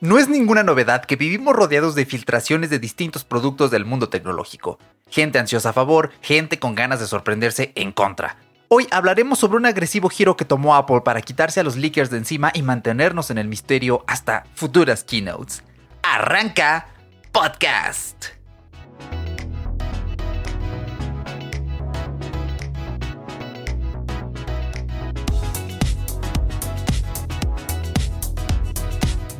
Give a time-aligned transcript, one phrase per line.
[0.00, 4.78] No es ninguna novedad que vivimos rodeados de filtraciones de distintos productos del mundo tecnológico.
[5.08, 8.36] Gente ansiosa a favor, gente con ganas de sorprenderse en contra.
[8.68, 12.18] Hoy hablaremos sobre un agresivo giro que tomó Apple para quitarse a los leakers de
[12.18, 15.62] encima y mantenernos en el misterio hasta futuras keynotes.
[16.02, 16.88] Arranca
[17.32, 18.33] podcast.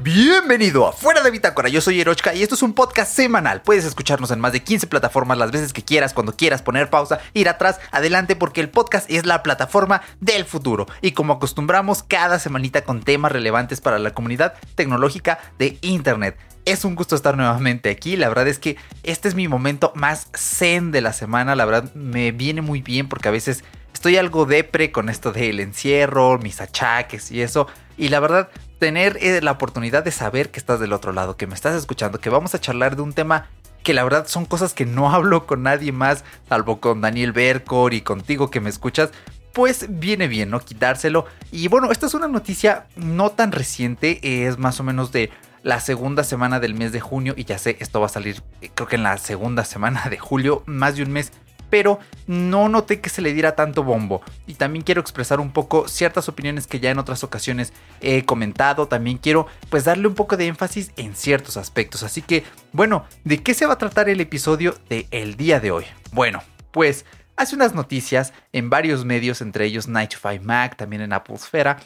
[0.05, 3.63] Bienvenido a Fuera de Bitácora, yo soy Erochka y esto es un podcast semanal.
[3.63, 7.21] Puedes escucharnos en más de 15 plataformas las veces que quieras, cuando quieras poner pausa,
[7.33, 10.85] ir atrás, adelante, porque el podcast es la plataforma del futuro.
[11.01, 16.37] Y como acostumbramos, cada semanita con temas relevantes para la comunidad tecnológica de Internet.
[16.67, 18.19] Es un gusto estar nuevamente aquí.
[18.19, 21.57] La verdad es que este es mi momento más zen de la semana.
[21.57, 25.61] La verdad me viene muy bien porque a veces estoy algo depre con esto del
[25.61, 27.69] encierro, mis achaques y eso.
[27.97, 28.51] Y la verdad,
[28.85, 32.21] tener eh, la oportunidad de saber que estás del otro lado, que me estás escuchando,
[32.21, 33.47] que vamos a charlar de un tema
[33.83, 37.95] que la verdad son cosas que no hablo con nadie más, salvo con Daniel Bercor
[37.95, 39.09] y contigo que me escuchas,
[39.55, 40.61] pues viene bien, ¿no?
[40.61, 41.25] Quitárselo.
[41.51, 45.31] Y bueno, esta es una noticia no tan reciente, es más o menos de
[45.63, 48.69] la segunda semana del mes de junio y ya sé, esto va a salir eh,
[48.75, 51.33] creo que en la segunda semana de julio, más de un mes
[51.75, 54.23] pero no noté que se le diera tanto bombo.
[54.47, 58.87] Y también quiero expresar un poco ciertas opiniones que ya en otras ocasiones he comentado.
[58.87, 62.05] También quiero pues darle un poco de énfasis en ciertos aspectos.
[62.05, 65.73] Así que, bueno, ¿de qué se va a tratar el episodio de el día de
[65.73, 65.85] hoy?
[66.13, 71.39] Bueno, pues hace unas noticias en varios medios, entre ellos Night Mac, también en Apple
[71.39, 71.81] Sfera,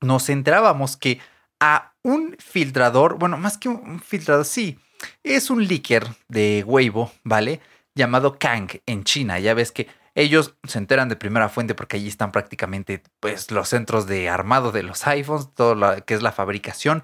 [0.00, 1.20] nos enterábamos que
[1.60, 4.78] a un filtrador, bueno, más que un filtrador, sí,
[5.22, 7.60] es un leaker de Weibo, ¿vale?
[7.98, 9.38] Llamado Kang en China.
[9.38, 13.68] Ya ves que ellos se enteran de primera fuente porque allí están prácticamente pues, los
[13.68, 17.02] centros de armado de los iPhones, todo lo que es la fabricación.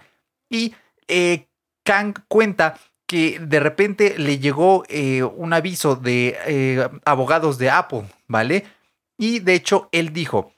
[0.49, 0.75] Y
[1.09, 1.49] eh,
[1.85, 8.07] Kang cuenta que de repente le llegó eh, un aviso de eh, abogados de Apple,
[8.27, 8.65] ¿vale?
[9.19, 10.53] Y de hecho él dijo,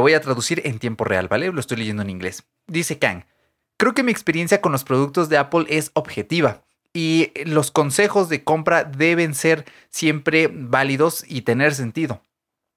[0.00, 1.52] voy a traducir en tiempo real, ¿vale?
[1.52, 2.44] Lo estoy leyendo en inglés.
[2.66, 3.24] Dice Kang,
[3.76, 6.63] creo que mi experiencia con los productos de Apple es objetiva
[6.94, 12.22] y los consejos de compra deben ser siempre válidos y tener sentido.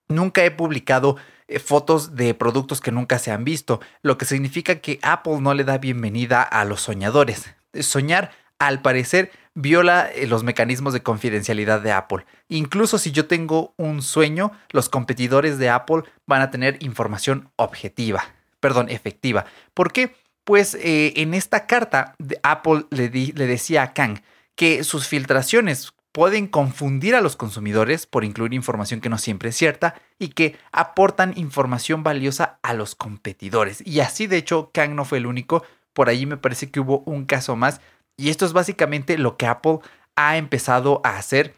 [0.10, 1.18] Nunca he publicado
[1.48, 5.54] eh, fotos de productos que nunca se han visto, lo que significa que Apple no
[5.54, 7.54] le da bienvenida a los soñadores.
[7.80, 12.26] Soñar, al parecer, viola eh, los mecanismos de confidencialidad de Apple.
[12.50, 18.24] Incluso si yo tengo un sueño, los competidores de Apple van a tener información objetiva,
[18.60, 19.46] perdón, efectiva.
[19.74, 20.16] ¿Por qué?
[20.48, 24.22] Pues eh, en esta carta Apple le, le decía a Kang
[24.56, 29.58] que sus filtraciones pueden confundir a los consumidores por incluir información que no siempre es
[29.58, 33.86] cierta y que aportan información valiosa a los competidores.
[33.86, 37.00] Y así de hecho Kang no fue el único, por allí me parece que hubo
[37.00, 37.82] un caso más
[38.16, 39.80] y esto es básicamente lo que Apple
[40.16, 41.56] ha empezado a hacer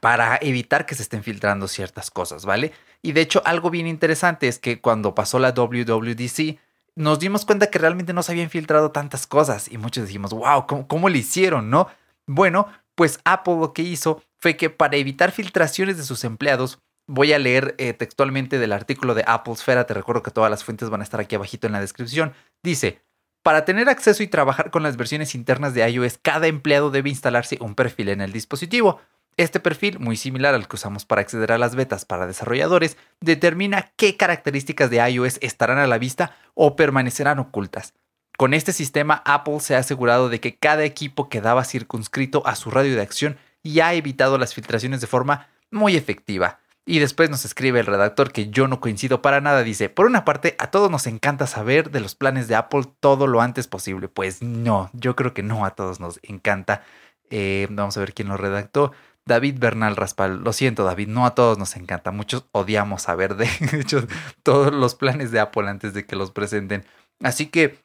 [0.00, 2.72] para evitar que se estén filtrando ciertas cosas, ¿vale?
[3.02, 6.58] Y de hecho algo bien interesante es que cuando pasó la WWDC,
[6.96, 10.66] nos dimos cuenta que realmente no se habían filtrado tantas cosas y muchos dijimos, wow,
[10.66, 11.88] ¿cómo, lo hicieron, no?
[12.26, 17.32] Bueno, pues Apple lo que hizo fue que para evitar filtraciones de sus empleados, voy
[17.32, 20.90] a leer eh, textualmente del artículo de Apple Sfera, te recuerdo que todas las fuentes
[20.90, 23.02] van a estar aquí abajito en la descripción, dice,
[23.42, 27.56] para tener acceso y trabajar con las versiones internas de iOS, cada empleado debe instalarse
[27.60, 29.00] un perfil en el dispositivo.
[29.36, 33.92] Este perfil, muy similar al que usamos para acceder a las betas para desarrolladores, determina
[33.96, 37.94] qué características de iOS estarán a la vista o permanecerán ocultas.
[38.36, 42.70] Con este sistema, Apple se ha asegurado de que cada equipo quedaba circunscrito a su
[42.70, 46.58] radio de acción y ha evitado las filtraciones de forma muy efectiva.
[46.86, 49.62] Y después nos escribe el redactor que yo no coincido para nada.
[49.62, 53.26] Dice, por una parte, a todos nos encanta saber de los planes de Apple todo
[53.26, 54.08] lo antes posible.
[54.08, 56.82] Pues no, yo creo que no a todos nos encanta.
[57.28, 58.92] Eh, vamos a ver quién lo redactó.
[59.30, 60.42] David Bernal Raspal.
[60.42, 62.10] Lo siento, David, no a todos nos encanta.
[62.10, 64.06] Muchos odiamos saber de hecho
[64.42, 66.84] todos los planes de Apple antes de que los presenten.
[67.22, 67.78] Así que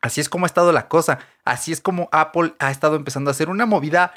[0.00, 1.18] así es como ha estado la cosa.
[1.44, 4.14] Así es como Apple ha estado empezando a hacer una movida,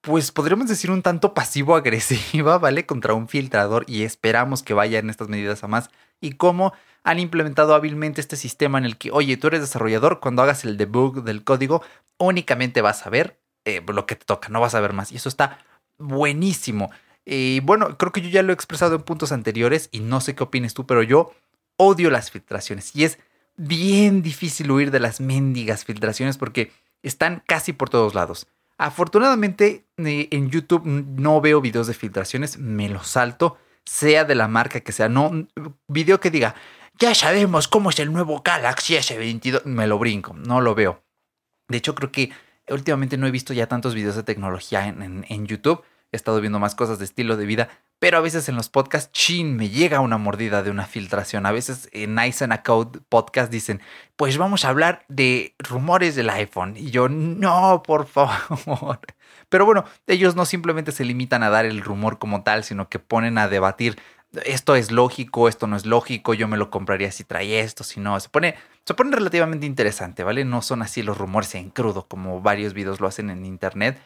[0.00, 2.84] pues podríamos decir un tanto pasivo-agresiva, ¿vale?
[2.84, 5.88] Contra un filtrador y esperamos que vayan estas medidas a más.
[6.20, 6.72] Y cómo
[7.04, 10.76] han implementado hábilmente este sistema en el que, oye, tú eres desarrollador, cuando hagas el
[10.76, 11.80] debug del código,
[12.18, 15.12] únicamente vas a ver eh, lo que te toca, no vas a ver más.
[15.12, 15.58] Y eso está
[15.98, 16.90] buenísimo.
[17.24, 20.34] Y bueno, creo que yo ya lo he expresado en puntos anteriores y no sé
[20.34, 21.32] qué opines tú, pero yo
[21.76, 23.18] odio las filtraciones y es
[23.56, 26.72] bien difícil huir de las mendigas filtraciones porque
[27.02, 28.46] están casi por todos lados.
[28.78, 33.58] Afortunadamente eh, en YouTube no veo videos de filtraciones, me los salto.
[33.84, 35.48] sea de la marca que sea, no
[35.88, 36.54] video que diga,
[36.98, 41.02] ya sabemos cómo es el nuevo Galaxy S22, me lo brinco, no lo veo.
[41.68, 42.30] De hecho, creo que
[42.70, 45.82] últimamente no he visto ya tantos videos de tecnología en, YouTube.
[46.10, 47.68] He estado viendo más cosas de estilo de vida,
[47.98, 51.44] pero a veces en los podcasts, chin, me llega una mordida de una filtración.
[51.44, 53.82] A veces en Nice and Code podcast dicen,
[54.16, 56.76] pues vamos a hablar de rumores del iPhone.
[56.76, 59.00] Y yo, no, por favor.
[59.48, 62.98] Pero bueno, ellos no simplemente se limitan a dar el rumor como tal, sino que
[62.98, 63.98] ponen a debatir
[64.44, 68.00] esto es lógico, esto no es lógico, yo me lo compraría si trae esto, si
[68.00, 68.18] no.
[68.20, 68.54] Se pone,
[68.84, 70.44] se pone relativamente interesante, ¿vale?
[70.44, 73.98] No son así los rumores en crudo como varios videos lo hacen en internet.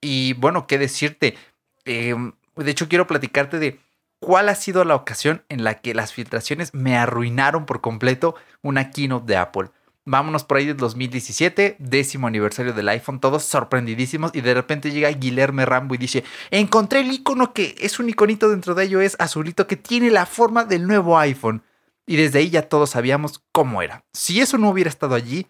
[0.00, 1.36] Y bueno, ¿qué decirte?
[1.84, 3.80] Em, de hecho, quiero platicarte de
[4.20, 8.90] cuál ha sido la ocasión en la que las filtraciones me arruinaron por completo una
[8.90, 9.70] keynote de Apple.
[10.06, 15.08] Vámonos por ahí del 2017, décimo aniversario del iPhone, todos sorprendidísimos y de repente llega
[15.08, 19.16] Guillermo Rambo y dice, encontré el icono que es un iconito dentro de ello, es
[19.18, 21.62] azulito que tiene la forma del nuevo iPhone.
[22.06, 24.04] Y desde ahí ya todos sabíamos cómo era.
[24.12, 25.46] Si eso no hubiera estado allí,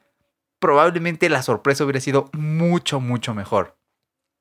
[0.61, 3.77] probablemente la sorpresa hubiera sido mucho, mucho mejor.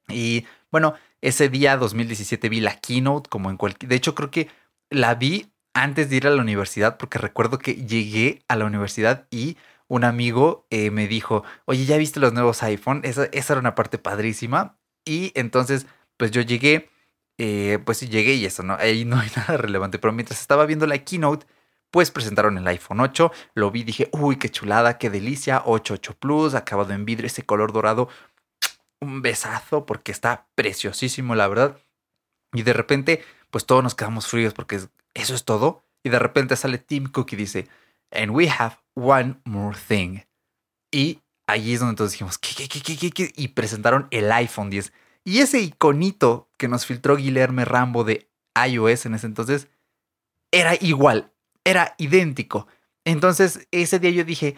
[0.10, 3.90] Y bueno, ese día 2017 vi la keynote como en cualquier...
[3.90, 4.48] De hecho, creo que
[4.92, 9.28] la vi antes de ir a la universidad porque recuerdo que llegué a la universidad
[9.32, 9.58] y
[9.94, 13.02] un amigo eh, me dijo, oye, ¿ya viste los nuevos iPhone?
[13.04, 14.80] Esa, esa, era una parte padrísima.
[15.06, 15.86] Y entonces,
[16.18, 16.90] pues yo llegué,
[17.38, 18.74] eh, pues llegué y eso, ¿no?
[18.74, 20.00] Ahí no hay nada relevante.
[20.00, 21.46] Pero mientras estaba viendo la keynote,
[21.92, 23.32] pues presentaron el iPhone 8.
[23.54, 25.62] Lo vi, dije, uy, qué chulada, qué delicia.
[25.64, 28.10] 8, 8 Plus, acabado en vidrio, ese color dorado.
[29.00, 31.78] Un besazo porque está preciosísimo, la verdad.
[32.52, 34.78] Y de repente, pues todos nos quedamos fríos porque
[35.14, 35.86] eso es todo.
[36.02, 37.68] Y de repente sale Tim Cook y dice,
[38.14, 40.22] and we have one more thing.
[40.92, 44.94] Y allí es donde entonces dijimos, ¿qué, qué, qué, qué, Y presentaron el iPhone 10.
[45.26, 49.68] Y ese iconito que nos filtró Guillermo Rambo de iOS en ese entonces
[50.52, 51.32] era igual,
[51.64, 52.68] era idéntico.
[53.06, 54.56] Entonces ese día yo dije,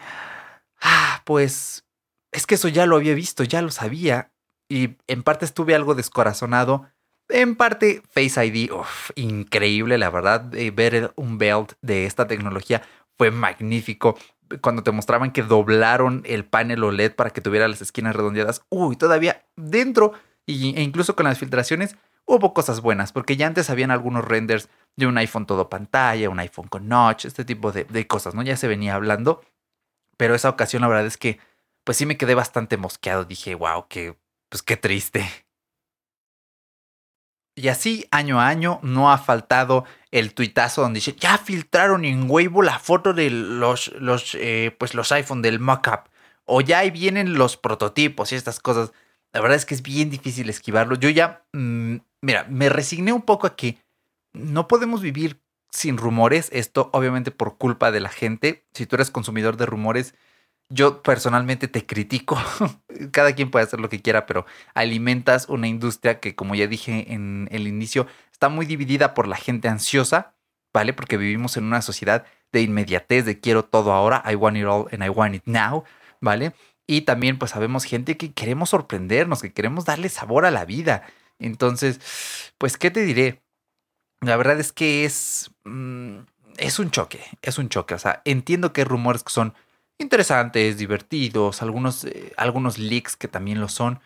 [0.80, 1.84] ah, pues
[2.32, 4.32] es que eso ya lo había visto, ya lo sabía.
[4.68, 6.90] Y en parte estuve algo descorazonado.
[7.28, 8.70] En parte, Face ID,
[9.14, 12.82] increíble, la verdad, eh, ver un belt de esta tecnología
[13.18, 14.18] fue magnífico.
[14.60, 18.96] Cuando te mostraban que doblaron el panel OLED para que tuviera las esquinas redondeadas, uy,
[18.96, 20.12] todavía dentro
[20.46, 20.52] e
[20.82, 25.18] incluso con las filtraciones hubo cosas buenas, porque ya antes habían algunos renders de un
[25.18, 28.42] iPhone todo pantalla, un iPhone con notch, este tipo de, de cosas, ¿no?
[28.42, 29.42] Ya se venía hablando,
[30.16, 31.38] pero esa ocasión la verdad es que,
[31.84, 33.24] pues sí me quedé bastante mosqueado.
[33.24, 34.16] Dije, wow, qué,
[34.48, 35.24] pues qué triste.
[37.58, 42.30] Y así, año a año, no ha faltado el tuitazo donde dice, ya filtraron en
[42.30, 46.10] Weibo la foto de los, los, eh, pues los iPhone del mockup.
[46.44, 48.92] O ya ahí vienen los prototipos y estas cosas.
[49.32, 50.96] La verdad es que es bien difícil esquivarlo.
[50.96, 53.78] Yo ya, mm, mira, me resigné un poco a que
[54.34, 56.50] no podemos vivir sin rumores.
[56.52, 58.66] Esto obviamente por culpa de la gente.
[58.74, 60.14] Si tú eres consumidor de rumores,
[60.68, 62.38] yo personalmente te critico.
[63.12, 67.12] Cada quien puede hacer lo que quiera, pero alimentas una industria que, como ya dije
[67.12, 70.34] en el inicio, está muy dividida por la gente ansiosa,
[70.72, 70.92] ¿vale?
[70.92, 74.86] Porque vivimos en una sociedad de inmediatez, de quiero todo ahora, I want it all
[74.92, 75.84] and I want it now,
[76.20, 76.52] ¿vale?
[76.86, 81.02] Y también pues sabemos gente que queremos sorprendernos, que queremos darle sabor a la vida.
[81.38, 82.00] Entonces,
[82.58, 83.42] pues, ¿qué te diré?
[84.20, 85.50] La verdad es que es...
[85.64, 86.20] Mm,
[86.58, 87.94] es un choque, es un choque.
[87.94, 89.54] O sea, entiendo que rumores que son
[89.98, 94.00] interesantes, divertidos, algunos, eh, algunos leaks que también lo son.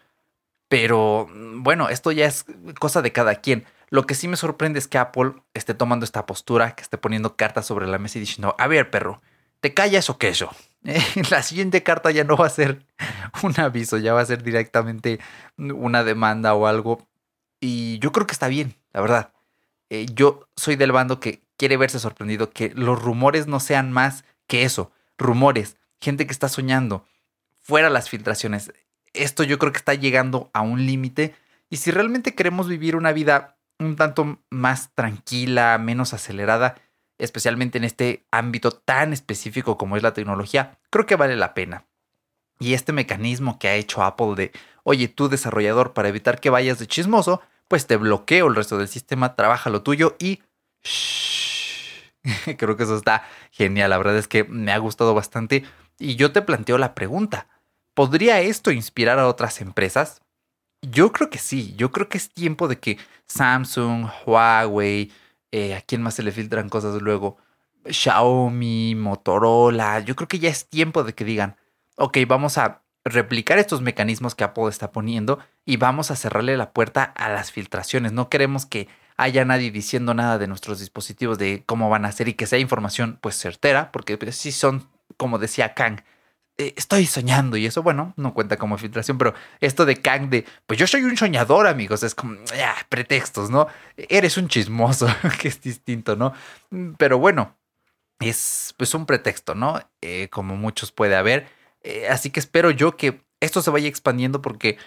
[0.68, 2.44] Pero mm, bueno, esto ya es
[2.78, 3.64] cosa de cada quien.
[3.88, 7.37] Lo que sí me sorprende es que Apple esté tomando esta postura, que esté poniendo
[7.37, 9.20] cartas sobre la mesa y diciendo, a ver, perro,
[9.61, 10.50] ¿te callas o queso?
[11.30, 12.87] la siguiente carta ya no va a ser
[13.42, 15.18] un aviso, ya va a ser directamente
[15.56, 17.06] una demanda o algo.
[17.61, 19.32] Y yo creo que está bien, la verdad.
[19.90, 24.25] Eh, yo soy del bando que quiere verse sorprendido, que los rumores no sean más
[24.47, 27.04] que eso, rumores gente que está soñando,
[27.59, 28.73] fuera las filtraciones.
[29.12, 31.35] Esto yo creo que está llegando a un límite
[31.69, 36.76] y si realmente queremos vivir una vida un tanto más tranquila, menos acelerada,
[37.19, 41.87] especialmente en este ámbito tan específico como es la tecnología, creo que vale la pena.
[42.59, 44.52] Y este mecanismo que ha hecho Apple de,
[44.85, 48.88] oye, tú desarrollador, para evitar que vayas de chismoso, pues te bloqueo el resto del
[48.88, 50.42] sistema, trabaja lo tuyo y...
[52.59, 55.64] Creo que eso está genial, la verdad es que me ha gustado bastante
[56.00, 57.47] y yo te planteo la pregunta,
[57.95, 60.21] ¿podría esto inspirar a otras empresas?
[60.83, 65.12] Yo creo que sí, yo creo que es tiempo de que Samsung, Huawei,
[65.52, 67.37] eh, a quién más se le filtran cosas luego,
[67.85, 71.57] Xiaomi, Motorola, yo creo que ya es tiempo de que digan,
[71.97, 76.73] ok, vamos a replicar estos mecanismos que Apple está poniendo y vamos a cerrarle la
[76.73, 78.12] puerta a las filtraciones.
[78.12, 82.28] No queremos que haya nadie diciendo nada de nuestros dispositivos, de cómo van a ser
[82.28, 84.88] y que sea información pues certera, porque pues, sí son,
[85.21, 86.00] como decía Kang,
[86.57, 90.47] eh, estoy soñando y eso, bueno, no cuenta como filtración, pero esto de Kang de,
[90.67, 93.67] pues yo soy un soñador, amigos, es como, ya, pretextos, ¿no?
[93.99, 95.09] Eres un chismoso,
[95.39, 96.33] que es distinto, ¿no?
[96.97, 97.55] Pero bueno,
[98.19, 99.79] es pues un pretexto, ¿no?
[100.00, 101.49] Eh, como muchos puede haber.
[101.83, 104.79] Eh, así que espero yo que esto se vaya expandiendo porque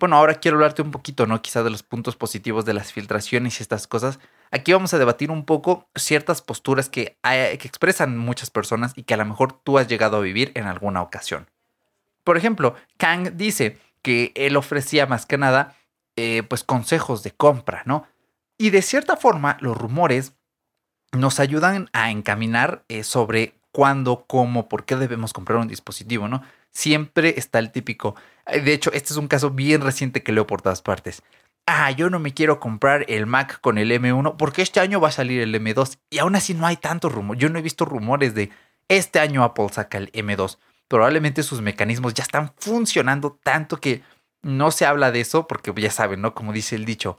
[0.00, 1.42] bueno, ahora quiero hablarte un poquito, ¿no?
[1.42, 4.20] Quizá de los puntos positivos de las filtraciones y estas cosas.
[4.50, 9.18] Aquí vamos a debatir un poco ciertas posturas que, expresan muchas personas y que a
[9.18, 11.48] lo mejor tú has llegado a vivir en alguna ocasión.
[12.24, 15.76] Por ejemplo, Kang dice que él ofrecía más que nada,
[16.16, 18.06] eh, pues, consejos de compra, ¿no?
[18.58, 20.32] Y de cierta forma, los rumores
[21.12, 26.42] nos ayudan a encaminar eh, sobre cuándo, cómo, por qué debemos comprar un dispositivo, ¿no?
[26.70, 28.16] Siempre está el típico.
[28.46, 31.22] Eh, de hecho, este es un caso bien reciente que leo por todas partes.
[31.70, 35.08] Ah, yo no me quiero comprar el Mac con el M1 porque este año va
[35.08, 37.36] a salir el M2 y aún así no hay tanto rumor.
[37.36, 38.50] Yo no he visto rumores de
[38.88, 40.56] este año Apple saca el M2.
[40.88, 44.02] Probablemente sus mecanismos ya están funcionando tanto que
[44.40, 46.34] no se habla de eso porque ya saben, ¿no?
[46.34, 47.18] Como dice el dicho,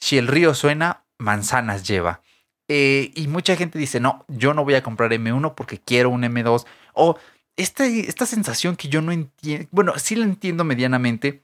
[0.00, 2.22] si el río suena, manzanas lleva.
[2.68, 6.22] Eh, y mucha gente dice, no, yo no voy a comprar M1 porque quiero un
[6.22, 6.64] M2.
[6.94, 7.18] O
[7.56, 11.42] este, esta sensación que yo no entiendo, bueno, sí la entiendo medianamente,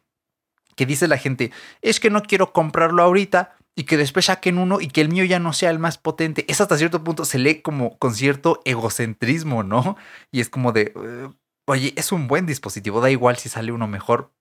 [0.77, 1.51] que dice la gente,
[1.81, 5.25] es que no quiero comprarlo ahorita y que después saquen uno y que el mío
[5.25, 6.45] ya no sea el más potente.
[6.49, 9.97] Eso hasta cierto punto se lee como con cierto egocentrismo, ¿no?
[10.31, 11.29] Y es como de, eh,
[11.67, 14.33] oye, es un buen dispositivo, da igual si sale uno mejor.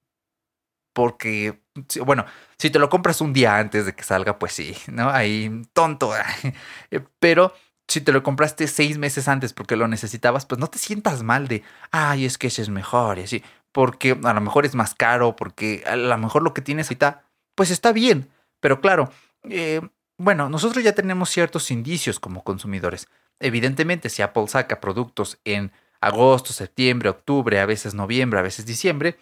[0.94, 1.62] Porque,
[2.06, 2.26] bueno,
[2.58, 5.10] si te lo compras un día antes de que salga, pues sí, ¿no?
[5.10, 6.12] Ahí, tonto.
[7.20, 7.54] Pero
[7.88, 11.48] si te lo compraste seis meses antes porque lo necesitabas, pues no te sientas mal
[11.48, 14.96] de, ay, es que ese es mejor y así, porque a lo mejor es más
[14.96, 17.24] caro, porque a lo mejor lo que tienes ahorita,
[17.56, 19.12] pues está bien, pero claro,
[19.50, 19.82] eh,
[20.18, 23.08] bueno, nosotros ya tenemos ciertos indicios como consumidores.
[23.40, 29.18] Evidentemente, si Apple saca productos en agosto, septiembre, octubre, a veces noviembre, a veces diciembre,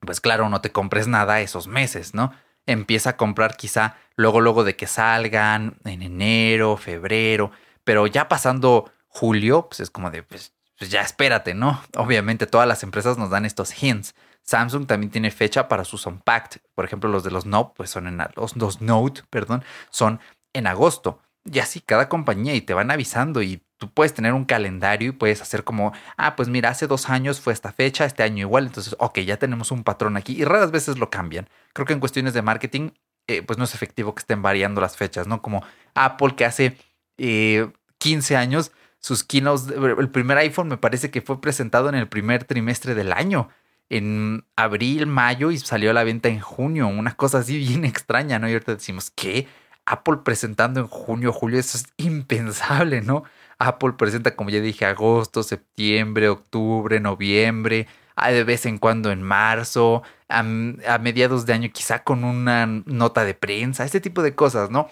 [0.00, 2.32] pues claro, no te compres nada esos meses, ¿no?
[2.66, 7.50] Empieza a comprar quizá luego, luego de que salgan en enero, febrero,
[7.84, 11.80] pero ya pasando julio, pues es como de, pues, pues, ya espérate, ¿no?
[11.94, 14.16] Obviamente todas las empresas nos dan estos hints.
[14.42, 16.60] Samsung también tiene fecha para sus Unpacked.
[16.74, 20.18] Por ejemplo, los de los Note, pues son en los, los Note, perdón, son
[20.52, 21.20] en agosto.
[21.44, 25.12] Y así cada compañía y te van avisando y tú puedes tener un calendario y
[25.12, 28.66] puedes hacer como, ah, pues mira, hace dos años fue esta fecha, este año igual,
[28.66, 31.48] entonces, ok, ya tenemos un patrón aquí y raras veces lo cambian.
[31.74, 32.90] Creo que en cuestiones de marketing,
[33.28, 35.42] eh, pues no es efectivo que estén variando las fechas, ¿no?
[35.42, 35.62] Como
[35.94, 36.76] Apple que hace
[37.18, 42.08] 15 eh, años, sus keynotes, el primer iPhone me parece que fue presentado en el
[42.08, 43.48] primer trimestre del año,
[43.90, 48.38] en abril, mayo y salió a la venta en junio, una cosa así bien extraña,
[48.38, 48.48] ¿no?
[48.48, 49.48] Y ahorita decimos, ¿qué?
[49.84, 53.24] Apple presentando en junio, julio, eso es impensable, ¿no?
[53.58, 60.04] Apple presenta, como ya dije, agosto, septiembre, octubre, noviembre, de vez en cuando en marzo,
[60.28, 64.70] a, a mediados de año quizá con una nota de prensa, este tipo de cosas,
[64.70, 64.88] ¿no?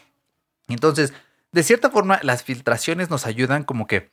[0.68, 1.14] Entonces,
[1.52, 4.10] de cierta forma, las filtraciones nos ayudan como que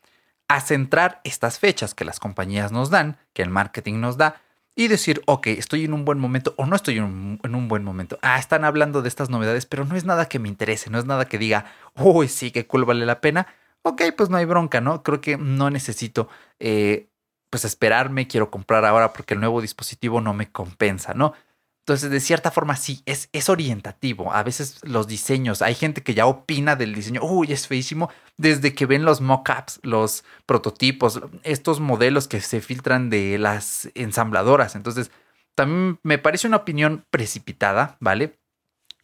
[0.47, 4.41] a centrar estas fechas que las compañías nos dan, que el marketing nos da,
[4.75, 8.19] y decir, ok, estoy en un buen momento o no estoy en un, buen momento.
[8.21, 11.05] Ah, están hablando de estas novedades, pero no es nada que me interese, no es
[11.05, 11.65] nada que diga,
[11.95, 13.47] uy, sí, que cool, vale la pena.
[13.81, 15.01] Ok, pues no hay bronca, ¿no?
[15.01, 16.29] Creo que no necesito,
[16.59, 17.09] eh,
[17.49, 21.33] pues esperarme, quiero comprar ahora porque el nuevo dispositivo no me compensa, ¿no?
[21.87, 24.33] Entonces, de cierta forma, sí, es, es orientativo.
[24.33, 28.75] A veces los diseños, hay gente que ya opina del diseño, uy, es feísimo, desde
[28.75, 34.75] que ven los mockups, los prototipos, estos modelos que se filtran de las ensambladoras.
[34.75, 35.11] Entonces,
[35.55, 38.37] también me parece una opinión precipitada, ¿vale?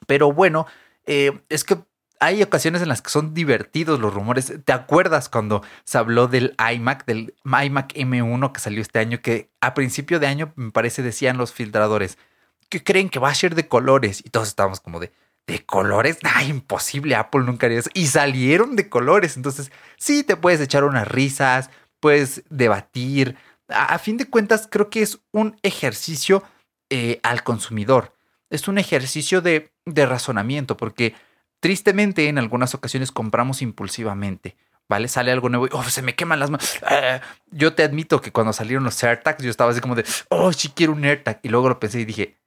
[0.06, 0.68] Pero bueno,
[1.06, 1.78] eh, es que
[2.20, 4.52] hay ocasiones en las que son divertidos los rumores.
[4.66, 9.22] ¿Te acuerdas cuando se habló del iMac, del iMac M1 que salió este año?
[9.22, 12.18] Que a principio de año, me parece, decían los filtradores
[12.74, 14.24] ¿qué creen que va a ser de colores?
[14.26, 15.12] Y todos estábamos como de,
[15.46, 16.18] ¿de colores?
[16.24, 17.16] ¡Ah, imposible!
[17.16, 17.92] Apple nunca haría eso.
[17.94, 19.38] Y salieron de colores.
[19.38, 23.38] Entonces, sí, te puedes echar unas risas, puedes debatir.
[23.68, 26.42] A, fin de cuentas, creo que es un ejercicio
[26.90, 28.16] eh, al consumidor.
[28.50, 31.14] Es un ejercicio de, de razonamiento, porque
[31.60, 34.56] tristemente en algunas ocasiones compramos impulsivamente.
[34.90, 35.08] ¿vale?
[35.10, 36.80] Sale algo nuevo y oh, se me queman las manos.
[36.82, 40.52] Ah, yo te admito que cuando salieron los AirTags, yo estaba así como de, oh,
[40.54, 41.40] sí quiero un AirTag.
[41.44, 42.43] Y luego lo pensé y dije,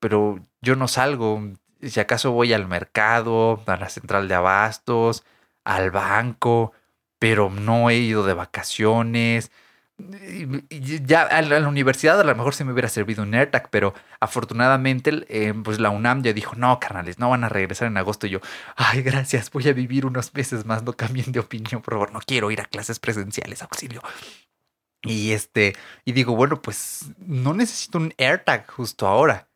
[0.00, 1.42] pero yo no salgo.
[1.82, 5.24] Si acaso voy al mercado, a la central de abastos,
[5.64, 6.72] al banco,
[7.18, 9.50] pero no he ido de vacaciones.
[9.98, 15.26] ya a la, universidad a lo mejor se me hubiera servido un AirTag, pero afortunadamente
[15.28, 18.26] eh, pues la UNAM ya dijo, no, carnales, no van a regresar en agosto.
[18.26, 18.40] Y yo,
[18.76, 22.20] ay, gracias, voy a vivir unos meses más, no cambien de opinión, por favor, no
[22.26, 24.02] quiero ir a clases presenciales, auxilio.
[25.02, 29.49] Y este, y digo, bueno, pues no necesito un AirTag justo ahora.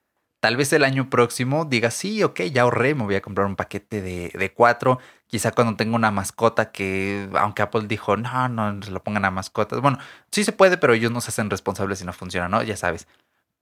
[0.44, 3.56] Tal vez el año próximo diga, sí, ok, ya ahorré, me voy a comprar un
[3.56, 4.98] paquete de, de cuatro.
[5.26, 9.30] Quizá cuando tenga una mascota que, aunque Apple dijo, no, no, se lo pongan a
[9.30, 9.80] mascotas.
[9.80, 9.96] Bueno,
[10.30, 12.62] sí se puede, pero ellos no se hacen responsables si no funciona, ¿no?
[12.62, 13.08] Ya sabes.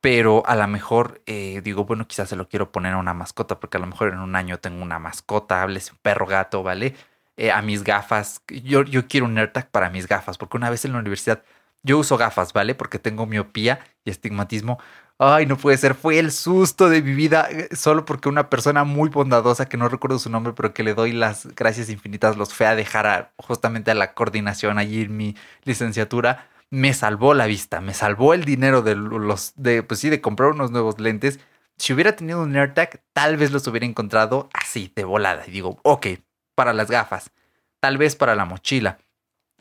[0.01, 3.61] Pero a lo mejor eh, digo, bueno, quizás se lo quiero poner a una mascota,
[3.61, 6.97] porque a lo mejor en un año tengo una mascota, hables perro gato, ¿vale?
[7.37, 8.43] Eh, a mis gafas.
[8.49, 11.45] Yo, yo quiero un AirTag para mis gafas, porque una vez en la universidad
[11.83, 12.75] yo uso gafas, ¿vale?
[12.75, 14.79] Porque tengo miopía y estigmatismo.
[15.25, 18.83] Ay, no puede ser, fue el susto de mi vida, eh, solo porque una persona
[18.83, 22.53] muy bondadosa, que no recuerdo su nombre, pero que le doy las gracias infinitas, los
[22.53, 27.81] fue a dejar justamente a la coordinación allí en mi licenciatura, me salvó la vista,
[27.81, 31.39] me salvó el dinero de los, de, pues sí, de comprar unos nuevos lentes.
[31.77, 35.45] Si hubiera tenido un AirTag, tal vez los hubiera encontrado así, de volada.
[35.47, 36.09] Y digo, ok,
[36.57, 37.31] para las gafas,
[37.79, 38.99] tal vez para la mochila.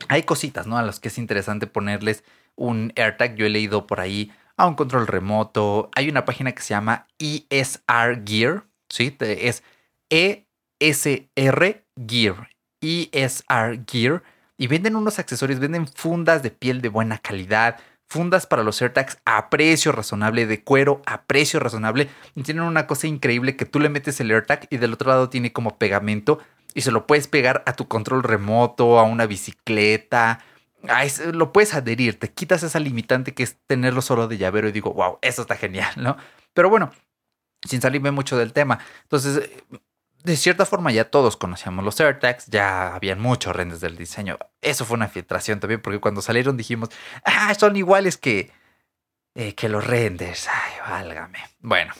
[0.08, 0.76] Hay cositas, ¿no?
[0.76, 2.24] A las que es interesante ponerles
[2.56, 3.36] un AirTag.
[3.36, 5.90] Yo he leído por ahí a un control remoto.
[5.94, 9.16] Hay una página que se llama ESR Gear, ¿sí?
[9.20, 9.62] Es
[10.10, 12.48] ESR Gear.
[12.80, 14.22] ESR Gear.
[14.56, 17.78] Y venden unos accesorios, venden fundas de piel de buena calidad,
[18.08, 22.10] fundas para los AirTags a precio razonable, de cuero a precio razonable.
[22.34, 25.30] Y tienen una cosa increíble que tú le metes el AirTag y del otro lado
[25.30, 26.38] tiene como pegamento
[26.74, 30.40] y se lo puedes pegar a tu control remoto, a una bicicleta,
[31.32, 34.92] lo puedes adherir, te quitas esa limitante que es tenerlo solo de llavero y digo,
[34.92, 36.16] wow, eso está genial, ¿no?
[36.54, 36.92] Pero bueno,
[37.66, 38.78] sin salirme mucho del tema.
[39.02, 39.50] Entonces,
[40.22, 44.38] de cierta forma ya todos conocíamos los AirTags, ya habían muchos renders del diseño.
[44.60, 46.90] Eso fue una filtración también, porque cuando salieron dijimos,
[47.24, 48.52] ah, son iguales que,
[49.34, 50.48] eh, que los renders.
[50.48, 51.38] Ay, válgame.
[51.60, 51.92] Bueno,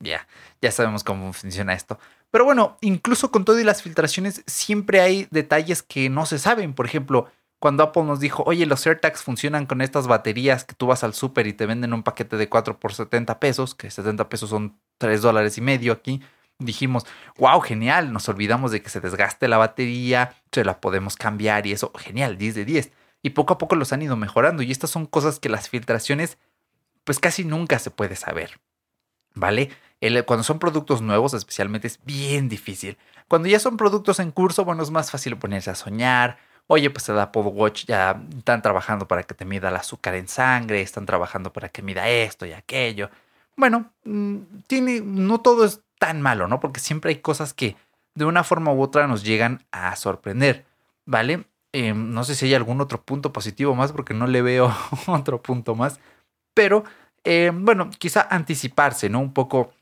[0.00, 0.26] ya,
[0.60, 1.98] ya sabemos cómo funciona esto.
[2.30, 6.74] Pero bueno, incluso con todo y las filtraciones, siempre hay detalles que no se saben.
[6.74, 10.86] Por ejemplo, cuando Apple nos dijo, oye, los AirTags funcionan con estas baterías que tú
[10.86, 14.28] vas al súper y te venden un paquete de 4 por 70 pesos, que 70
[14.28, 16.22] pesos son 3 dólares y medio aquí,
[16.58, 17.06] dijimos,
[17.38, 21.72] wow, genial, nos olvidamos de que se desgaste la batería, se la podemos cambiar y
[21.72, 22.92] eso, genial, 10 de 10.
[23.22, 26.38] Y poco a poco los han ido mejorando y estas son cosas que las filtraciones
[27.04, 28.60] pues casi nunca se puede saber.
[29.34, 29.70] ¿Vale?
[30.26, 32.98] cuando son productos nuevos especialmente es bien difícil.
[33.28, 37.08] Cuando ya son productos en curso, bueno, es más fácil ponerse a soñar, Oye, pues
[37.08, 41.06] el Apple Watch ya están trabajando para que te mida el azúcar en sangre, están
[41.06, 43.10] trabajando para que mida esto y aquello.
[43.56, 46.60] Bueno, mm, tiene, no todo es tan malo, ¿no?
[46.60, 47.76] Porque siempre hay cosas que
[48.14, 50.64] de una forma u otra nos llegan a sorprender,
[51.04, 51.46] ¿vale?
[51.72, 54.74] Em, no sé si hay algún otro punto positivo más porque no le veo
[55.06, 56.00] otro punto más,
[56.54, 56.84] pero
[57.24, 59.20] em, bueno, quizá anticiparse, ¿no?
[59.20, 59.72] Un poco,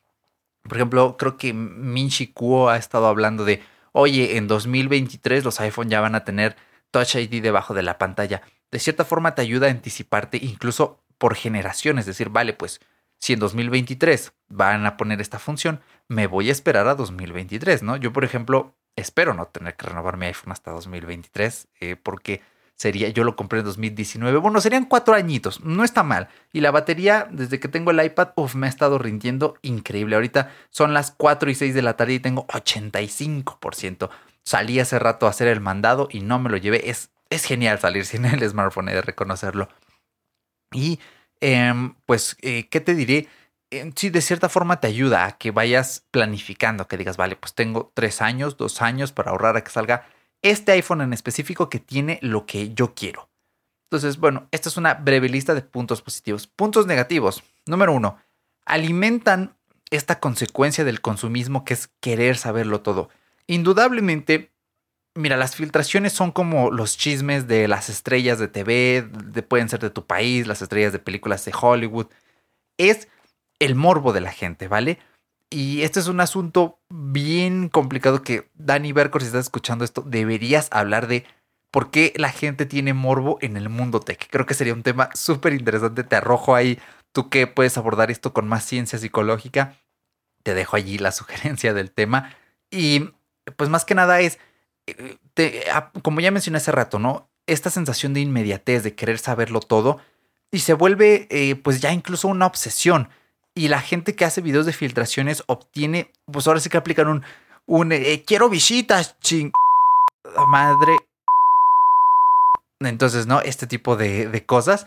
[0.62, 5.88] por ejemplo, creo que Minchi Kuo ha estado hablando de, oye, en 2023 los iPhone
[5.88, 6.57] ya van a tener
[6.94, 8.42] Touch ID debajo de la pantalla.
[8.70, 12.80] De cierta forma te ayuda a anticiparte incluso por generación, es decir, vale, pues
[13.18, 17.96] si en 2023 van a poner esta función, me voy a esperar a 2023, ¿no?
[17.96, 22.42] Yo, por ejemplo, espero no tener que renovar mi iPhone hasta 2023, eh, porque
[22.76, 26.28] sería, yo lo compré en 2019, bueno, serían cuatro añitos, no está mal.
[26.52, 30.14] Y la batería, desde que tengo el iPad, uf, me ha estado rindiendo increíble.
[30.14, 34.11] Ahorita son las 4 y 6 de la tarde y tengo 85%.
[34.44, 36.90] Salí hace rato a hacer el mandado y no me lo llevé.
[36.90, 39.68] Es, es genial salir sin el smartphone, de reconocerlo.
[40.72, 41.00] Y
[41.40, 43.28] em, pues, eh, ¿qué te diré?
[43.70, 47.54] Eh, sí, de cierta forma te ayuda a que vayas planificando, que digas, vale, pues
[47.54, 50.07] tengo tres años, dos años para ahorrar a que salga
[50.42, 53.30] este iPhone en específico que tiene lo que yo quiero.
[53.90, 56.46] Entonces, bueno, esta es una breve lista de puntos positivos.
[56.46, 57.42] Puntos negativos.
[57.66, 58.18] Número uno,
[58.66, 59.57] alimentan
[59.90, 63.09] esta consecuencia del consumismo que es querer saberlo todo.
[63.46, 64.52] Indudablemente,
[65.14, 69.09] mira, las filtraciones son como los chismes de las estrellas de TV,
[69.48, 72.07] pueden ser de tu país, las estrellas de películas de Hollywood.
[72.78, 73.09] Es
[73.59, 74.98] el morbo de la gente, ¿vale?
[75.50, 80.68] Y este es un asunto bien complicado que, Dani Berkor, si estás escuchando esto, deberías
[80.72, 81.24] hablar de
[81.70, 84.28] por qué la gente tiene morbo en el mundo tech.
[84.30, 86.04] Creo que sería un tema súper interesante.
[86.04, 86.78] Te arrojo ahí,
[87.12, 89.76] tú que puedes abordar esto con más ciencia psicológica.
[90.42, 92.35] Te dejo allí la sugerencia del tema.
[92.70, 93.11] Y
[93.57, 94.38] pues más que nada es,
[94.87, 97.28] eh, ah, como ya mencioné hace rato, ¿no?
[97.46, 99.98] Esta sensación de inmediatez, de querer saberlo todo,
[100.50, 103.09] y se vuelve eh, pues ya incluso una obsesión.
[103.54, 107.22] Y la gente que hace videos de filtraciones obtiene, pues ahora sí que aplican un,
[107.66, 109.52] un eh, quiero visitas, ching...
[110.48, 110.96] Madre.
[112.80, 113.40] Entonces, ¿no?
[113.42, 114.87] Este tipo de, cosas.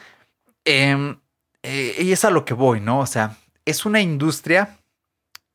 [0.65, 1.19] Em,
[1.63, 2.99] y es a lo que voy, ¿no?
[2.99, 4.79] O sea, es una industria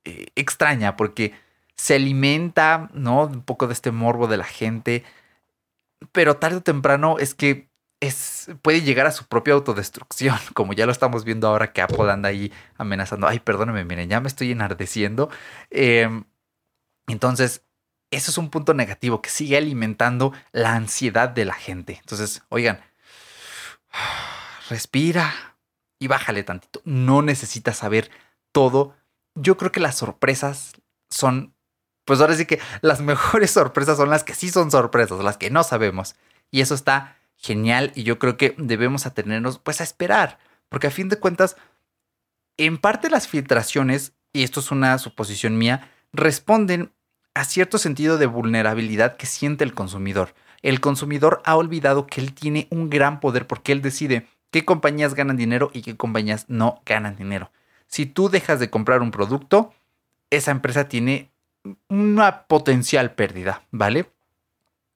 [0.04, 1.34] extraña porque
[1.83, 3.25] se alimenta, ¿no?
[3.25, 5.03] Un poco de este morbo de la gente,
[6.12, 10.87] pero tarde o temprano es que es, puede llegar a su propia autodestrucción, como ya
[10.87, 13.27] lo estamos viendo ahora que Apple anda ahí amenazando.
[13.27, 15.29] Ay, perdóneme, miren, ya me estoy enardeciendo.
[15.71, 16.23] Em,
[17.09, 17.64] entonces,
[18.12, 21.97] eso es un punto negativo que sigue alimentando la ansiedad de la gente.
[21.99, 22.81] Entonces, oigan,
[24.71, 25.57] respira
[25.99, 26.81] y bájale tantito.
[26.85, 28.09] No necesitas saber
[28.53, 28.95] todo.
[29.35, 30.75] Yo creo que las sorpresas
[31.11, 31.57] son,
[32.04, 35.50] pues ahora sí que las mejores sorpresas son las que sí son sorpresas, las que
[35.50, 36.16] no sabemos.
[36.50, 40.38] Y eso está genial y yo creo que debemos atenernos pues a esperar,
[40.68, 41.56] porque a fin de cuentas,
[42.56, 46.92] en parte las filtraciones, y esto es una suposición mía, responden
[47.34, 50.34] a cierto sentido de vulnerabilidad que siente el consumidor.
[50.62, 55.14] El consumidor ha olvidado que él tiene un gran poder porque él decide qué compañías
[55.14, 57.50] ganan dinero y qué compañías no ganan dinero.
[57.88, 59.74] Si tú dejas de comprar un producto,
[60.30, 61.32] esa empresa tiene
[61.88, 64.07] una potencial pérdida, ¿vale?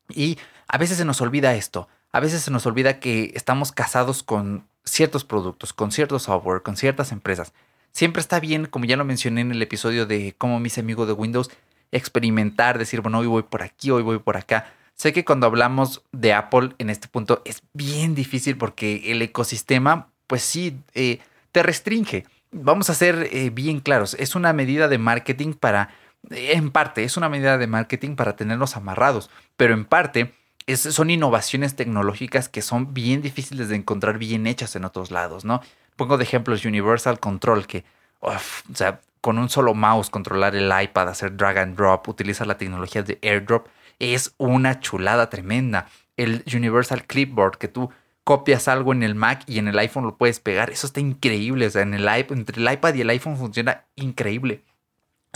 [0.08, 1.88] Y a veces se nos olvida esto.
[2.12, 6.76] A veces se nos olvida que estamos casados con ciertos productos, con cierto software, con
[6.76, 7.52] ciertas empresas.
[7.92, 11.12] Siempre está bien, como ya lo mencioné en el episodio de cómo mis amigos de
[11.12, 11.50] Windows,
[11.92, 14.72] experimentar, decir, bueno, hoy voy por aquí, hoy voy por acá.
[14.94, 20.08] Sé que cuando hablamos de Apple en este punto es bien difícil porque el ecosistema,
[20.26, 21.20] pues sí, eh,
[21.52, 22.26] te restringe.
[22.50, 25.90] Vamos a ser eh, bien claros, es una medida de marketing para,
[26.30, 30.32] en parte, es una medida de marketing para tenernos amarrados, pero en parte
[30.74, 35.60] son innovaciones tecnológicas que son bien difíciles de encontrar bien hechas en otros lados, ¿no?
[35.94, 37.84] Pongo de ejemplos Universal Control, que,
[38.20, 38.32] o
[38.74, 43.02] sea, con un solo mouse controlar el iPad, hacer drag and drop, utilizar la tecnología
[43.02, 45.88] de AirDrop, es una chulada tremenda.
[46.16, 47.90] El Universal Clipboard, que tú
[48.24, 51.66] copias algo en el Mac y en el iPhone lo puedes pegar, eso está increíble.
[51.66, 54.62] O sea, entre el iPad y el iPhone funciona increíble.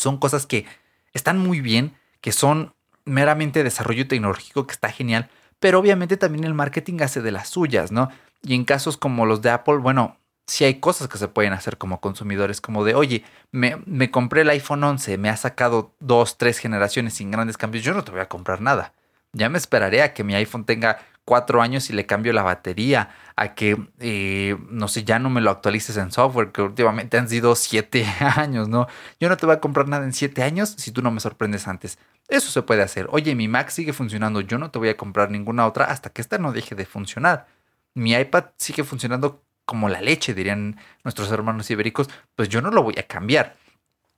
[0.01, 0.67] Son cosas que
[1.13, 6.55] están muy bien, que son meramente desarrollo tecnológico que está genial, pero obviamente también el
[6.55, 8.11] marketing hace de las suyas, ¿no?
[8.43, 10.17] Y en casos como los de Apple, bueno,
[10.51, 14.51] si hay cosas que se pueden hacer como consumidores, como de, oye, me, compré el
[14.51, 18.21] iPhone 11, me ha sacado dos, tres generaciones sin grandes cambios, yo no te voy
[18.21, 18.93] a comprar nada.
[19.33, 20.99] Ya me esperaré a que mi iPhone tenga
[21.31, 25.41] cuatro años y le cambio la batería, a que, eh, no sé, ya no me
[25.41, 28.05] lo actualices en software, que últimamente han sido siete
[28.37, 28.89] años, ¿no?
[29.21, 31.69] Yo no te voy a comprar nada en siete años si tú no me sorprendes
[31.69, 32.01] antes.
[32.27, 33.07] Eso se puede hacer.
[33.13, 36.21] Oye, mi Mac sigue funcionando, yo no te voy a comprar ninguna otra hasta que
[36.21, 37.47] esta no deje de funcionar.
[37.95, 42.83] Mi iPad sigue funcionando como la leche, dirían nuestros hermanos ibéricos, pues yo no lo
[42.83, 43.55] voy a cambiar.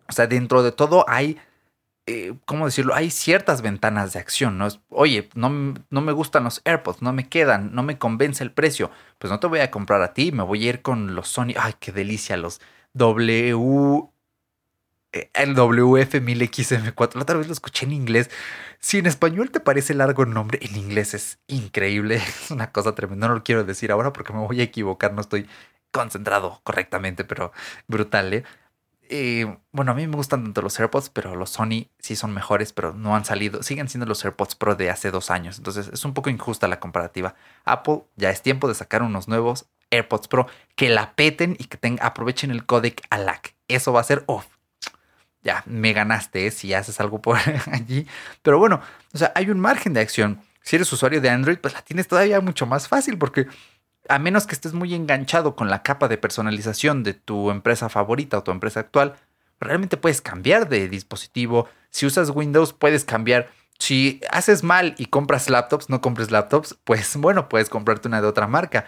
[0.08, 1.36] O sea, dentro de todo hay,
[2.06, 2.94] eh, ¿cómo decirlo?
[2.94, 4.68] Hay ciertas ventanas de acción, ¿no?
[4.88, 8.90] Oye, no, no me gustan los AirPods, no me quedan, no me convence el precio,
[9.18, 11.54] pues no te voy a comprar a ti, me voy a ir con los Sony,
[11.56, 12.60] ay, qué delicia, los
[12.94, 13.54] W
[15.12, 17.14] el WF1000XM4.
[17.14, 18.30] La otra vez lo escuché en inglés.
[18.78, 22.16] Si en español te parece largo el nombre, en inglés es increíble.
[22.44, 23.28] Es una cosa tremenda.
[23.28, 25.12] No lo quiero decir ahora porque me voy a equivocar.
[25.12, 25.46] No estoy
[25.90, 27.52] concentrado correctamente, pero
[27.86, 28.44] brutal, ¿eh?
[29.12, 32.72] Eh bueno, a mí me gustan tanto los AirPods, pero los Sony sí son mejores,
[32.72, 33.62] pero no han salido.
[33.62, 35.58] Siguen siendo los AirPods Pro de hace dos años.
[35.58, 37.34] Entonces es un poco injusta la comparativa.
[37.64, 41.78] Apple ya es tiempo de sacar unos nuevos AirPods Pro que la peten y que
[42.00, 43.54] aprovechen el codec ALAC.
[43.68, 44.46] Eso va a ser off
[45.42, 47.38] ya me ganaste si haces algo por
[47.72, 48.06] allí.
[48.42, 48.80] Pero bueno,
[49.12, 50.40] o sea, hay un margen de acción.
[50.62, 53.46] Si eres usuario de Android, pues la tienes todavía mucho más fácil porque
[54.08, 58.38] a menos que estés muy enganchado con la capa de personalización de tu empresa favorita
[58.38, 59.14] o tu empresa actual,
[59.60, 61.68] realmente puedes cambiar de dispositivo.
[61.90, 63.50] Si usas Windows, puedes cambiar.
[63.78, 68.28] Si haces mal y compras laptops, no compres laptops, pues bueno, puedes comprarte una de
[68.28, 68.86] otra marca.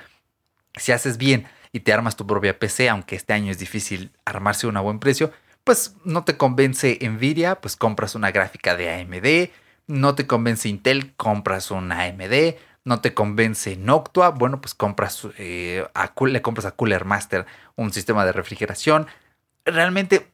[0.76, 4.66] Si haces bien y te armas tu propia PC, aunque este año es difícil armarse
[4.66, 9.50] una a buen precio, pues no te convence Nvidia, pues compras una gráfica de AMD,
[9.86, 15.86] no te convence Intel, compras una AMD, no te convence Noctua, bueno, pues compras eh,
[15.94, 19.06] a, le compras a Cooler Master un sistema de refrigeración.
[19.64, 20.28] Realmente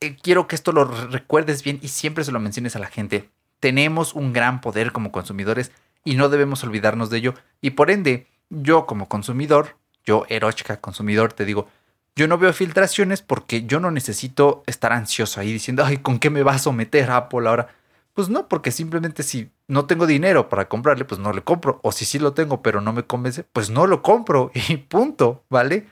[0.00, 3.28] eh, quiero que esto lo recuerdes bien y siempre se lo menciones a la gente.
[3.60, 5.72] Tenemos un gran poder como consumidores
[6.04, 7.34] y no debemos olvidarnos de ello.
[7.60, 11.68] Y por ende, yo como consumidor, yo Erochka consumidor, te digo,
[12.14, 16.30] yo no veo filtraciones porque yo no necesito estar ansioso ahí diciendo, ay, ¿con qué
[16.30, 17.68] me va a someter Apple ahora?
[18.16, 21.80] Pues no, porque simplemente si no tengo dinero para comprarle, pues no le compro.
[21.82, 25.44] O si sí lo tengo, pero no me convence, pues no lo compro y punto,
[25.50, 25.86] ¿vale?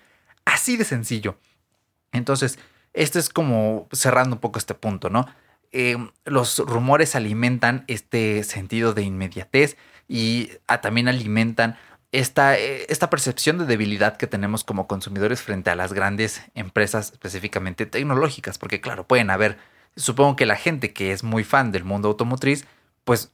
[0.46, 1.36] Así de sencillo.
[2.12, 2.58] Entonces,
[2.94, 5.26] esto es como cerrando un poco este punto, ¿no?
[5.70, 9.76] Em, los rumores alimentan este sentido de inmediatez
[10.08, 11.76] y ah, también alimentan
[12.10, 17.12] esta, eh, esta percepción de debilidad que tenemos como consumidores frente a las grandes empresas
[17.12, 19.58] específicamente tecnológicas, porque claro, pueden haber,
[19.96, 22.66] supongo que la gente que es muy fan del mundo automotriz,
[23.04, 23.32] pues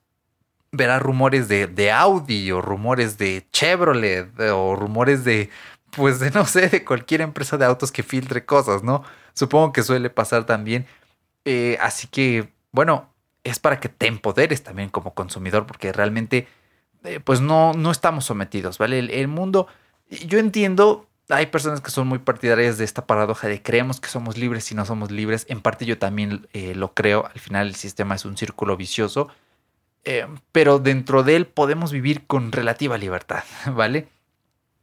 [0.73, 5.51] verá rumores de, de Audi o rumores de Chevrolet o rumores de,
[5.91, 9.03] pues de no sé, de cualquier empresa de autos que filtre cosas, ¿no?
[9.35, 10.87] Supongo que suele pasar también.
[11.45, 13.13] Eh, así que, bueno,
[13.45, 16.47] es para que te empoderes también como consumidor, porque realmente
[17.05, 18.99] eh, pues no, no estamos sometidos, ¿vale?
[18.99, 19.67] El, mundo,
[20.11, 24.37] yo entiendo, hay personas que son muy partidarias de esta paradoja de creemos que somos
[24.37, 25.47] libres y no somos libres.
[25.49, 29.29] En parte yo también eh, lo creo, al final el sistema es un círculo vicioso,
[30.05, 34.09] eh, pero dentro de él podemos vivir con relativa libertad, ¿vale?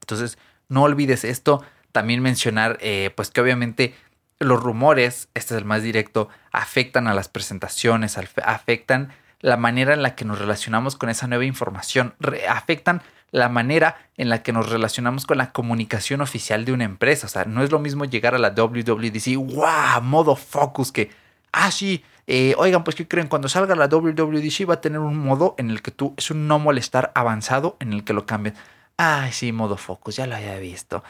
[0.02, 0.38] Entonces,
[0.70, 1.64] no olvides esto.
[1.92, 2.78] También mencionar,
[3.16, 3.96] pues que obviamente
[4.40, 10.02] los rumores, este es el más directo, afectan a las presentaciones, afectan la manera en
[10.02, 12.16] la que nos relacionamos con esa nueva información,
[12.50, 17.28] afectan la manera en la que nos relacionamos con la comunicación oficial de una empresa.
[17.28, 20.02] O sea, no es lo mismo llegar a la WWDC, ¡wow!
[20.02, 21.12] Modo focus que,
[21.52, 23.28] ah, sí, eh, oigan, pues ¿qué creen?
[23.28, 26.48] Cuando salga la WWDC va a tener un modo en el que tú, es un
[26.48, 28.56] no molestar avanzado en el que lo cambian.
[28.98, 31.04] Ay, sí, modo focus, ya lo había visto.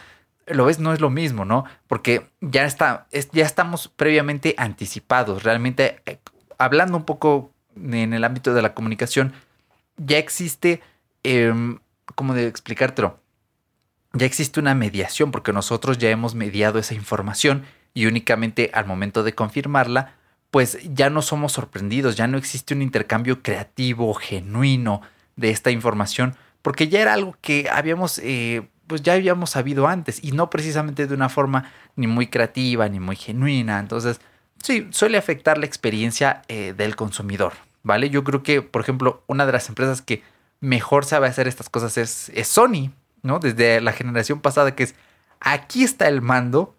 [0.47, 1.65] Lo ves, no es lo mismo, ¿no?
[1.87, 5.43] Porque ya, está, ya estamos previamente anticipados.
[5.43, 6.19] Realmente, eh,
[6.57, 7.51] hablando un poco
[7.91, 9.33] en el ámbito de la comunicación,
[9.97, 10.81] ya existe,
[11.23, 11.53] eh,
[12.15, 13.19] ¿cómo de explicártelo?
[14.13, 19.23] Ya existe una mediación porque nosotros ya hemos mediado esa información y únicamente al momento
[19.23, 20.13] de confirmarla,
[20.51, 25.01] pues ya no somos sorprendidos, ya no existe un intercambio creativo, genuino
[25.35, 30.23] de esta información, porque ya era algo que habíamos, eh, pues ya habíamos sabido antes
[30.23, 33.79] y no precisamente de una forma ni muy creativa ni muy genuina.
[33.79, 34.21] Entonces,
[34.61, 37.53] sí, suele afectar la experiencia eh, del consumidor.
[37.87, 38.11] ¿Vale?
[38.11, 40.21] Yo creo que, por ejemplo, una de las empresas que
[40.59, 42.91] mejor sabe hacer estas cosas es, Sony,
[43.23, 43.39] ¿no?
[43.39, 44.95] Desde la generación pasada que es,
[45.39, 46.75] aquí está el mando,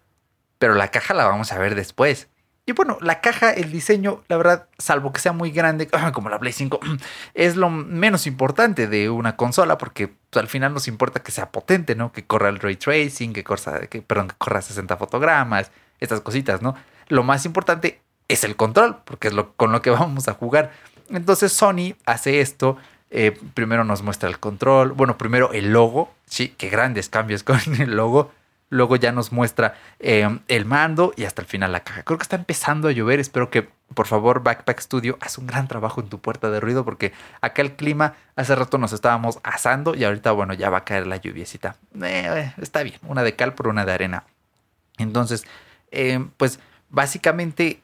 [0.57, 2.29] pero la caja la vamos a ver después.
[2.65, 6.39] Y bueno, la caja, el diseño, la verdad, salvo que sea muy grande, como la
[6.39, 6.79] Play 5,
[7.33, 11.51] es lo menos importante de una consola, porque pues, al final nos importa que sea
[11.51, 12.11] potente, ¿no?
[12.11, 16.61] Que corra el ray tracing, que corra, que, perdón, que corra 60 fotogramas, estas cositas,
[16.61, 16.75] ¿no?
[17.07, 20.71] Lo más importante es el control, porque es lo, con lo que vamos a jugar.
[21.09, 22.77] Entonces Sony hace esto.
[23.11, 24.91] Eh, primero nos muestra el control.
[24.91, 26.13] Bueno, primero el logo.
[26.25, 28.31] Sí, qué grandes cambios con el logo.
[28.71, 32.03] Luego ya nos muestra eh, el mando y hasta el final la caja.
[32.03, 33.19] Creo que está empezando a llover.
[33.19, 36.85] Espero que, por favor, Backpack Studio, haz un gran trabajo en tu puerta de ruido
[36.85, 40.85] porque acá el clima, hace rato nos estábamos asando y ahorita, bueno, ya va a
[40.85, 41.77] caer la lluviecita.
[41.99, 44.25] Eh, está bien, una de cal por una de arena.
[44.99, 45.45] Entonces,
[46.37, 47.81] pues básicamente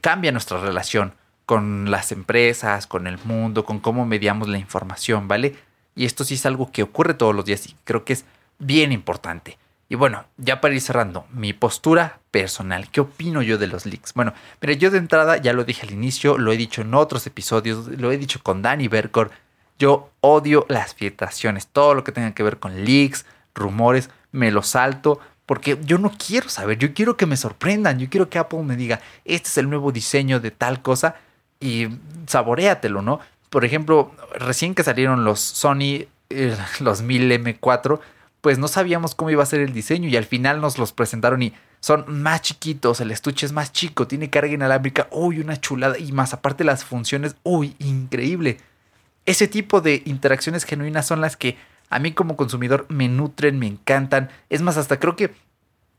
[0.00, 1.14] cambia nuestra relación
[1.48, 5.56] con las empresas, con el mundo, con cómo mediamos la información, ¿vale?
[5.96, 8.26] Y esto sí es algo que ocurre todos los días y creo que es
[8.58, 9.56] bien importante.
[9.88, 14.12] Y bueno, ya para ir cerrando, mi postura personal, ¿qué opino yo de los leaks?
[14.12, 17.26] Bueno, mira, yo de entrada ya lo dije al inicio, lo he dicho en otros
[17.26, 19.30] episodios, lo he dicho con Danny Berkor,
[19.78, 24.62] yo odio las filtraciones, todo lo que tenga que ver con leaks, rumores, me lo
[24.62, 28.64] salto, porque yo no quiero saber, yo quiero que me sorprendan, yo quiero que Apple
[28.64, 31.14] me diga, este es el nuevo diseño de tal cosa,
[31.60, 31.88] y
[32.26, 33.20] saboreatelo, ¿no?
[33.50, 38.00] Por ejemplo, recién que salieron los Sony, eh, los 1000M4,
[38.40, 41.42] pues no sabíamos cómo iba a ser el diseño y al final nos los presentaron
[41.42, 45.98] y son más chiquitos, el estuche es más chico, tiene carga inalámbrica, uy, una chulada
[45.98, 48.58] y más aparte las funciones, uy, increíble.
[49.26, 51.56] Ese tipo de interacciones genuinas son las que
[51.90, 54.30] a mí como consumidor me nutren, me encantan.
[54.50, 55.32] Es más, hasta creo que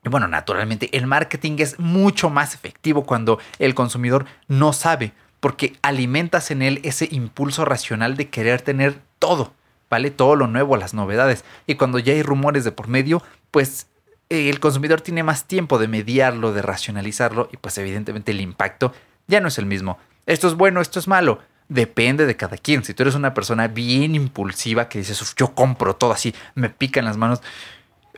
[0.03, 6.51] bueno, naturalmente el marketing es mucho más efectivo cuando el consumidor no sabe porque alimentas
[6.51, 9.53] en él ese impulso racional de querer tener todo,
[9.89, 10.11] ¿vale?
[10.11, 11.45] Todo lo nuevo, las novedades.
[11.67, 13.87] Y cuando ya hay rumores de por medio, pues
[14.29, 18.93] eh, el consumidor tiene más tiempo de mediarlo, de racionalizarlo y pues evidentemente el impacto
[19.27, 19.97] ya no es el mismo.
[20.25, 21.39] Esto es bueno, esto es malo.
[21.69, 22.83] Depende de cada quien.
[22.83, 27.05] Si tú eres una persona bien impulsiva que dices, yo compro todo así, me pican
[27.05, 27.41] las manos,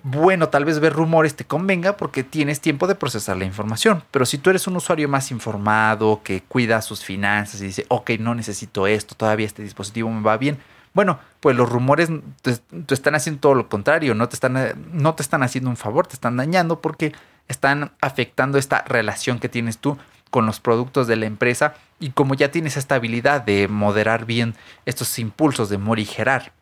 [0.03, 4.03] bueno, tal vez ver rumores te convenga porque tienes tiempo de procesar la información.
[4.11, 8.11] Pero si tú eres un usuario más informado, que cuida sus finanzas y dice, ok,
[8.19, 10.57] no necesito esto, todavía este dispositivo me va bien.
[10.93, 12.09] Bueno, pues los rumores
[12.41, 12.59] te,
[12.93, 16.15] están haciendo todo lo contrario, no te, están, no te están haciendo un favor, te
[16.15, 17.13] están dañando porque
[17.47, 19.97] están afectando esta relación que tienes tú
[20.31, 24.55] con los productos de la empresa y como ya tienes esta habilidad de moderar bien
[24.85, 26.53] estos impulsos de morigerar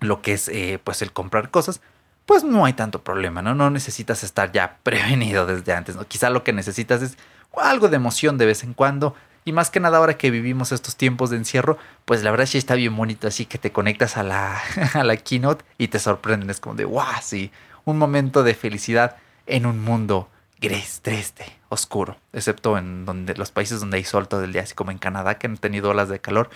[0.00, 1.80] lo que es eh, pues el comprar cosas,
[2.28, 3.54] pues no hay tanto problema, ¿no?
[3.54, 6.06] No necesitas estar ya prevenido desde antes, ¿no?
[6.06, 7.16] Quizá lo que necesitas es
[7.56, 10.94] algo de emoción de vez en cuando Y más que nada ahora que vivimos estos
[10.94, 14.22] tiempos de encierro, pues la verdad sí está bien bonito, así que te conectas a
[14.22, 14.60] la,
[14.92, 17.50] a la keynote y te sorprenden, es como de, wow, sí,
[17.86, 20.28] un momento de felicidad en un mundo
[20.60, 24.74] gris, triste, oscuro, excepto en donde los países donde hay sol todo el día, así
[24.74, 26.50] como en Canadá que han tenido olas de calor.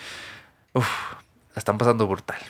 [0.74, 0.86] Uf,
[1.54, 2.40] la están pasando brutal,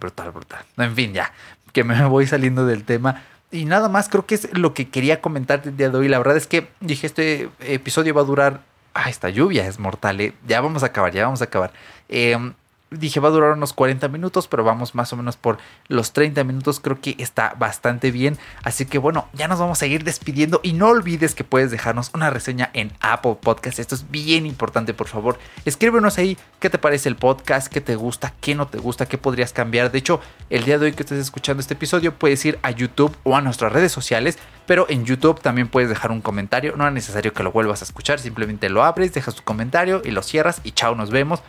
[0.00, 0.64] brutal, brutal.
[0.78, 1.30] En fin, ya,
[1.72, 3.22] que me voy saliendo del tema.
[3.52, 6.08] Y nada más, creo que es lo que quería comentar el día de hoy.
[6.08, 8.60] La verdad es que dije, este episodio va a durar...
[8.94, 10.34] Ah, esta lluvia es mortal, ¿eh?
[10.46, 11.72] Ya vamos a acabar, ya vamos a acabar.
[12.08, 12.36] Eh,
[12.90, 16.42] Dije va a durar unos 40 minutos, pero vamos más o menos por los 30
[16.42, 16.80] minutos.
[16.80, 18.36] Creo que está bastante bien.
[18.64, 20.60] Así que bueno, ya nos vamos a ir despidiendo.
[20.64, 23.78] Y no olvides que puedes dejarnos una reseña en Apple Podcast.
[23.78, 25.38] Esto es bien importante, por favor.
[25.64, 29.18] Escríbenos ahí qué te parece el podcast, qué te gusta, qué no te gusta, qué
[29.18, 29.92] podrías cambiar.
[29.92, 33.16] De hecho, el día de hoy que estés escuchando este episodio, puedes ir a YouTube
[33.22, 34.36] o a nuestras redes sociales.
[34.66, 36.74] Pero en YouTube también puedes dejar un comentario.
[36.76, 38.18] No es necesario que lo vuelvas a escuchar.
[38.18, 40.60] Simplemente lo abres, dejas tu comentario y lo cierras.
[40.64, 41.40] Y chao, nos vemos.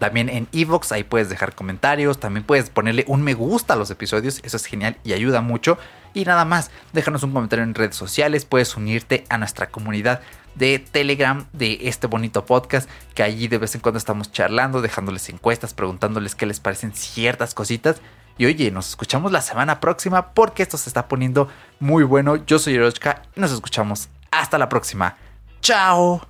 [0.00, 3.90] También en Evox, ahí puedes dejar comentarios, también puedes ponerle un me gusta a los
[3.90, 5.76] episodios, eso es genial y ayuda mucho.
[6.14, 10.22] Y nada más, déjanos un comentario en redes sociales, puedes unirte a nuestra comunidad
[10.54, 15.28] de Telegram de este bonito podcast, que allí de vez en cuando estamos charlando, dejándoles
[15.28, 18.00] encuestas, preguntándoles qué les parecen ciertas cositas.
[18.38, 22.36] Y oye, nos escuchamos la semana próxima porque esto se está poniendo muy bueno.
[22.36, 25.18] Yo soy Erochka y nos escuchamos hasta la próxima.
[25.60, 26.26] ¡Chao!